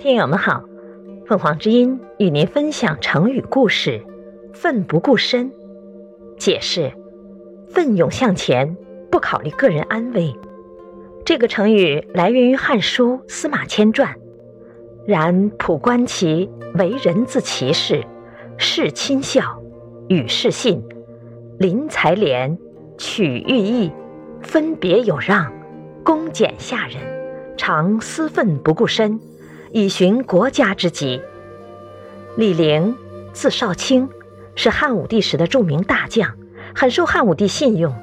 [0.00, 0.64] 听友们好，
[1.26, 4.02] 凤凰之音与您分享成语故事
[4.54, 5.52] “奋不顾身”。
[6.40, 6.90] 解释：
[7.68, 8.78] 奋勇向前，
[9.10, 10.34] 不考虑个人安危。
[11.22, 14.14] 这个成语来源于《汉书·司马迁传》。
[15.06, 18.02] 然普观其为人自其事，
[18.56, 19.62] 事亲孝，
[20.08, 20.82] 与事信，
[21.58, 22.58] 临财廉，
[22.96, 23.92] 取寓意，
[24.40, 25.52] 分别有让，
[26.02, 26.96] 恭俭下人，
[27.58, 29.20] 常思奋不顾身，
[29.72, 31.20] 以寻国家之急。
[32.36, 32.96] 李陵，
[33.32, 34.08] 字少卿，
[34.56, 36.34] 是汉武帝时的著名大将，
[36.74, 37.94] 很受汉武帝信用，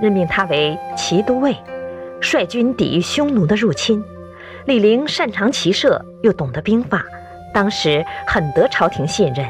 [0.00, 1.56] 任命他为骑都尉，
[2.20, 4.04] 率军抵御匈奴的入侵。
[4.66, 7.04] 李陵擅长骑射，又懂得兵法，
[7.52, 9.46] 当时很得朝廷信任。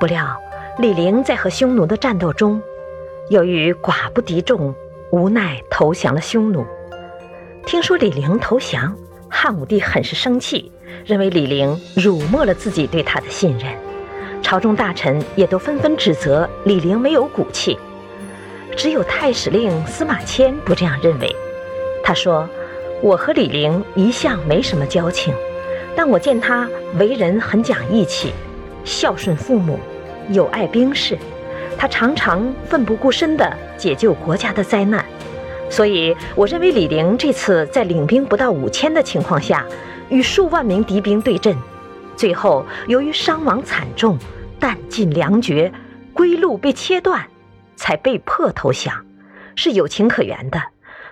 [0.00, 0.36] 不料
[0.78, 2.60] 李陵在和匈奴的战斗中，
[3.28, 4.74] 由于寡不敌众，
[5.12, 6.64] 无奈投降了匈奴。
[7.66, 8.96] 听说李陵投降，
[9.30, 10.70] 汉武帝很是生气，
[11.06, 13.72] 认为李陵辱没了自己对他的信任。
[14.42, 17.78] 朝中大臣也都纷纷指责李陵没有骨气，
[18.76, 21.34] 只有太史令司马迁不这样认为。
[22.04, 22.48] 他说。
[23.02, 25.32] 我和李陵一向没什么交情，
[25.96, 28.30] 但我见他为人很讲义气，
[28.84, 29.80] 孝顺父母，
[30.28, 31.16] 友爱兵士，
[31.78, 35.02] 他常常奋不顾身地解救国家的灾难，
[35.70, 39.64] 所以我认为李陵这次在领兵不到五千的情况下，
[40.08, 41.56] 与数万名敌兵对阵，
[42.16, 44.18] 最后由于伤亡惨重，
[44.58, 45.72] 弹尽粮绝，
[46.12, 47.24] 归路被切断，
[47.76, 49.06] 才被迫投降，
[49.54, 50.60] 是有情可原的。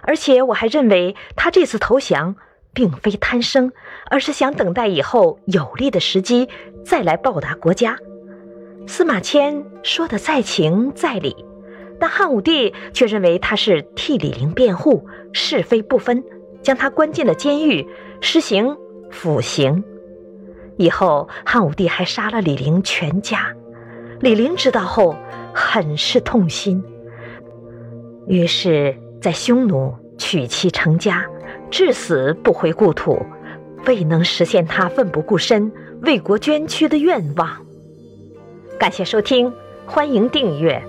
[0.03, 2.35] 而且我还认为他这次投降
[2.73, 3.73] 并非贪生，
[4.11, 6.49] 而是想等待以后有利的时机
[6.85, 7.97] 再来报答国家。
[8.87, 11.37] 司马迁说的在情在理，
[12.01, 16.23] 但汉武帝却认为他是替李陵辩护，是非不分，
[16.63, 17.87] 将他关进了监狱，
[18.21, 18.77] 实行
[19.11, 19.83] 腐刑。
[20.77, 23.55] 以后汉武帝还杀了李陵全家。
[24.21, 25.17] 李陵知道后
[25.53, 26.83] 很是痛心，
[28.27, 28.97] 于是。
[29.21, 31.27] 在匈奴娶妻成家，
[31.73, 33.21] 至死不回故土，
[33.85, 35.73] 未能实现他奋不顾身
[36.03, 37.67] 为国捐躯的愿望。
[38.79, 39.53] 感谢收听，
[39.87, 40.81] 欢迎订阅。